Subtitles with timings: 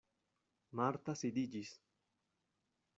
[0.79, 1.73] Marta sidiĝis.